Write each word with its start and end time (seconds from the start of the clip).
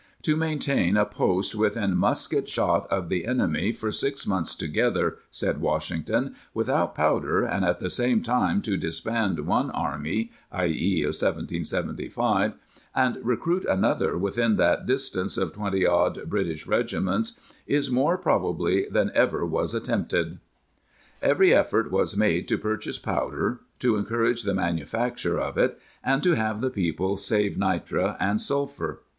*" 0.11 0.15
To 0.23 0.35
maintain 0.35 0.97
a 0.97 1.05
post 1.05 1.53
within 1.53 1.95
musket 1.95 2.49
shot 2.49 2.87
of 2.91 3.07
the 3.07 3.23
enemy 3.23 3.71
for 3.71 3.91
six 3.91 4.25
months 4.25 4.55
together," 4.55 5.19
said 5.29 5.61
Washington, 5.61 6.33
"without 6.55 6.95
[powder],^ 6.95 7.47
and 7.47 7.63
at 7.63 7.77
the 7.77 7.87
same 7.87 8.23
time 8.23 8.63
to 8.63 8.77
disband 8.77 9.41
one 9.45 9.69
army 9.69 10.31
[i.e., 10.51 11.01
of 11.03 11.09
1775] 11.13 12.55
and 12.95 13.19
recruit 13.21 13.63
another 13.65 14.17
within 14.17 14.55
that 14.55 14.87
distance 14.87 15.37
of 15.37 15.53
twenty 15.53 15.85
odd 15.85 16.27
British 16.27 16.65
regiments, 16.65 17.39
is 17.67 17.91
more, 17.91 18.17
probably, 18.17 18.87
than 18.89 19.11
ever 19.13 19.45
was 19.45 19.75
attempted."^ 19.75 20.39
Every 21.21 21.53
effort 21.53 21.91
was 21.91 22.17
made 22.17 22.47
to 22.47 22.57
purchase 22.57 22.97
powder, 22.97 23.59
to 23.77 23.97
encourage 23.97 24.41
the 24.41 24.55
manufacture 24.55 25.39
of 25.39 25.59
it, 25.59 25.79
and 26.03 26.23
to 26.23 26.33
have 26.33 26.59
the 26.59 26.71
people 26.71 27.17
save 27.17 27.55
nitre 27.59 28.17
and 28.19 28.41
sulphur. 28.41 29.01